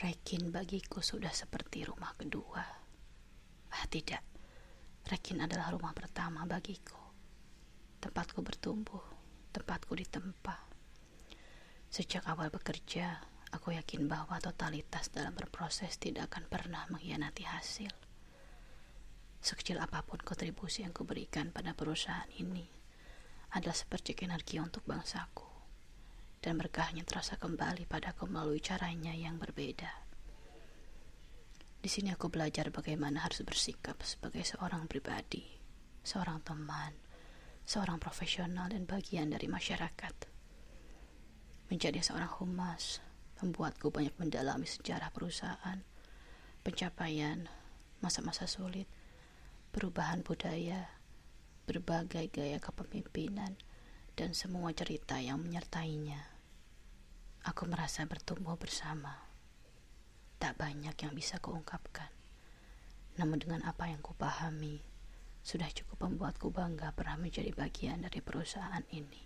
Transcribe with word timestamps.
Rekin 0.00 0.48
bagiku 0.48 1.04
sudah 1.04 1.28
seperti 1.28 1.84
rumah 1.84 2.16
kedua. 2.16 2.64
Ah, 3.68 3.84
tidak. 3.92 4.24
Rekin 5.04 5.44
adalah 5.44 5.68
rumah 5.76 5.92
pertama 5.92 6.48
bagiku. 6.48 6.96
Tempatku 8.00 8.40
bertumbuh, 8.40 9.04
tempatku 9.52 9.92
ditempa. 9.92 10.56
Sejak 11.92 12.24
awal 12.32 12.48
bekerja, 12.48 13.20
aku 13.52 13.76
yakin 13.76 14.08
bahwa 14.08 14.40
totalitas 14.40 15.12
dalam 15.12 15.36
berproses 15.36 16.00
tidak 16.00 16.32
akan 16.32 16.48
pernah 16.48 16.88
mengkhianati 16.88 17.44
hasil. 17.44 17.92
Sekecil 19.44 19.76
apa 19.84 20.00
pun 20.00 20.24
kontribusi 20.24 20.80
yang 20.80 20.96
kuberikan 20.96 21.52
pada 21.52 21.76
perusahaan 21.76 22.32
ini 22.40 22.64
adalah 23.52 23.76
seperti 23.76 24.16
energi 24.24 24.56
untuk 24.64 24.80
bangsaku 24.88 25.49
dan 26.40 26.56
berkahnya 26.56 27.04
terasa 27.04 27.36
kembali 27.36 27.84
padaku 27.84 28.24
melalui 28.24 28.64
caranya 28.64 29.12
yang 29.12 29.36
berbeda. 29.36 29.92
Di 31.80 31.88
sini 31.88 32.12
aku 32.12 32.32
belajar 32.32 32.72
bagaimana 32.72 33.24
harus 33.24 33.44
bersikap 33.44 34.00
sebagai 34.04 34.44
seorang 34.44 34.88
pribadi, 34.88 35.44
seorang 36.00 36.40
teman, 36.40 36.96
seorang 37.64 38.00
profesional 38.00 38.72
dan 38.72 38.88
bagian 38.88 39.32
dari 39.32 39.48
masyarakat. 39.48 40.14
Menjadi 41.68 42.00
seorang 42.00 42.32
humas 42.40 43.04
membuatku 43.40 43.88
banyak 43.92 44.12
mendalami 44.20 44.68
sejarah 44.68 45.08
perusahaan, 45.12 45.80
pencapaian, 46.60 47.48
masa-masa 48.00 48.44
sulit, 48.44 48.88
perubahan 49.72 50.20
budaya, 50.20 50.88
berbagai 51.64 52.28
gaya 52.32 52.60
kepemimpinan, 52.60 53.56
dan 54.20 54.36
semua 54.36 54.68
cerita 54.76 55.16
yang 55.16 55.40
menyertainya. 55.40 56.20
Aku 57.48 57.64
merasa 57.64 58.04
bertumbuh 58.04 58.52
bersama. 58.60 59.16
Tak 60.36 60.60
banyak 60.60 60.92
yang 60.92 61.16
bisa 61.16 61.40
kuungkapkan. 61.40 62.12
Namun 63.16 63.40
dengan 63.40 63.64
apa 63.64 63.88
yang 63.88 64.04
kupahami, 64.04 64.84
sudah 65.40 65.72
cukup 65.72 66.04
membuatku 66.04 66.52
bangga 66.52 66.92
pernah 66.92 67.16
menjadi 67.16 67.48
bagian 67.56 68.04
dari 68.04 68.20
perusahaan 68.20 68.84
ini. 68.92 69.24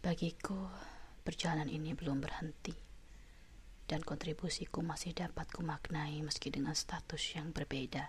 Bagiku, 0.00 0.64
perjalanan 1.20 1.68
ini 1.68 1.92
belum 1.92 2.24
berhenti 2.24 2.72
dan 3.84 4.00
kontribusiku 4.00 4.80
masih 4.80 5.12
dapat 5.12 5.52
kumaknai 5.52 6.16
meski 6.24 6.48
dengan 6.48 6.72
status 6.72 7.36
yang 7.36 7.52
berbeda. 7.52 8.08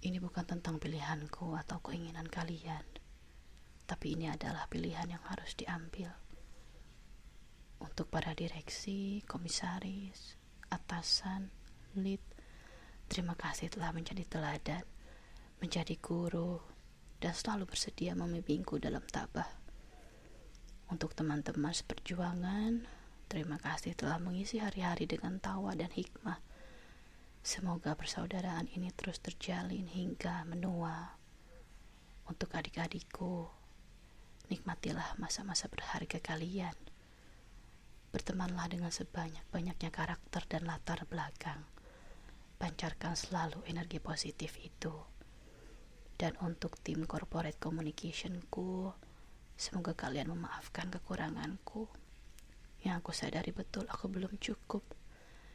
Ini 0.00 0.16
bukan 0.24 0.48
tentang 0.48 0.80
pilihanku 0.80 1.52
atau 1.52 1.84
keinginan 1.84 2.32
kalian, 2.32 3.03
tapi 3.84 4.16
ini 4.16 4.32
adalah 4.32 4.66
pilihan 4.66 5.08
yang 5.08 5.24
harus 5.28 5.52
diambil. 5.56 6.12
Untuk 7.80 8.08
para 8.08 8.32
direksi, 8.32 9.20
komisaris, 9.28 10.40
atasan, 10.72 11.52
lead, 12.00 12.22
terima 13.06 13.36
kasih 13.36 13.68
telah 13.68 13.92
menjadi 13.92 14.24
teladan, 14.24 14.84
menjadi 15.60 15.94
guru, 16.00 16.60
dan 17.20 17.36
selalu 17.36 17.68
bersedia 17.68 18.16
membimbingku 18.16 18.80
dalam 18.80 19.04
tabah. 19.04 19.48
Untuk 20.88 21.12
teman-teman 21.12 21.72
seperjuangan, 21.72 22.84
terima 23.28 23.60
kasih 23.60 23.92
telah 23.96 24.16
mengisi 24.16 24.60
hari-hari 24.60 25.04
dengan 25.04 25.36
tawa 25.40 25.76
dan 25.76 25.92
hikmah 25.92 26.54
Semoga 27.44 27.92
persaudaraan 27.92 28.72
ini 28.72 28.88
terus 28.96 29.20
terjalin 29.20 29.84
hingga 29.84 30.48
menua. 30.48 31.12
Untuk 32.24 32.48
adik-adikku, 32.56 33.52
nikmatilah 34.52 35.16
masa-masa 35.16 35.70
berharga 35.72 36.20
kalian. 36.20 36.76
Bertemanlah 38.12 38.70
dengan 38.70 38.94
sebanyak-banyaknya 38.94 39.90
karakter 39.90 40.44
dan 40.46 40.68
latar 40.68 41.02
belakang. 41.08 41.64
Pancarkan 42.60 43.18
selalu 43.18 43.64
energi 43.66 43.98
positif 43.98 44.56
itu. 44.62 44.94
Dan 46.14 46.38
untuk 46.38 46.78
tim 46.78 47.02
corporate 47.10 47.58
communicationku, 47.58 48.94
semoga 49.58 49.98
kalian 49.98 50.30
memaafkan 50.30 50.88
kekuranganku. 50.94 51.90
Yang 52.86 52.94
aku 53.02 53.12
sadari 53.16 53.50
betul 53.50 53.88
aku 53.90 54.06
belum 54.06 54.38
cukup 54.38 54.86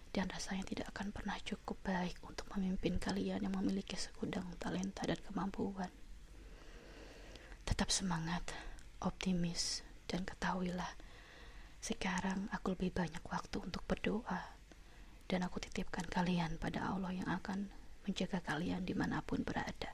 dan 0.10 0.26
rasanya 0.34 0.66
tidak 0.66 0.90
akan 0.92 1.14
pernah 1.14 1.38
cukup 1.46 1.78
baik 1.86 2.18
untuk 2.26 2.50
memimpin 2.58 2.98
kalian 2.98 3.46
yang 3.46 3.54
memiliki 3.54 3.94
segudang 3.94 4.46
talenta 4.58 5.06
dan 5.06 5.22
kemampuan. 5.22 5.94
Tetap 7.62 7.94
semangat, 7.94 8.42
optimis, 9.00 9.84
dan 10.10 10.28
ketahuilah, 10.28 10.94
sekarang 11.80 12.52
aku 12.52 12.76
lebih 12.76 12.92
banyak 12.92 13.24
waktu 13.32 13.64
untuk 13.64 13.88
berdoa, 13.88 14.60
dan 15.30 15.46
aku 15.48 15.64
titipkan 15.64 16.04
kalian 16.10 16.60
pada 16.60 16.90
Allah 16.92 17.16
yang 17.16 17.30
akan 17.30 17.72
menjaga 18.04 18.44
kalian 18.44 18.84
di 18.84 18.98
mana 18.98 19.22
pun 19.24 19.46
berada. 19.46 19.94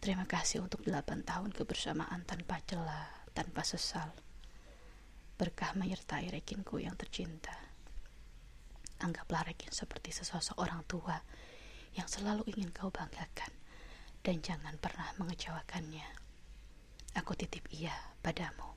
Terima 0.00 0.26
kasih 0.26 0.64
untuk 0.64 0.82
delapan 0.82 1.22
tahun 1.24 1.54
kebersamaan 1.54 2.26
tanpa 2.26 2.60
celah, 2.64 3.28
tanpa 3.32 3.62
sesal. 3.64 4.10
Berkah 5.36 5.76
menyertai 5.76 6.32
rekinku 6.32 6.80
yang 6.80 6.96
tercinta. 6.98 7.54
Anggaplah 9.00 9.50
Rekin 9.52 9.74
seperti 9.74 10.14
sesosok 10.14 10.56
orang 10.60 10.86
tua 10.86 11.18
yang 11.94 12.08
selalu 12.08 12.46
ingin 12.50 12.70
kau 12.72 12.88
banggakan 12.88 13.52
dan 14.24 14.40
jangan 14.40 14.80
pernah 14.80 15.12
mengecewakannya. 15.20 16.23
Aku 17.14 17.38
titip 17.38 17.62
iya 17.70 17.94
padamu. 18.22 18.74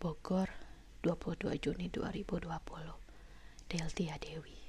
Bogor, 0.00 0.52
22 1.00 1.56
Juni 1.60 1.88
2020. 1.88 2.44
Deltia 3.68 4.16
Dewi 4.20 4.63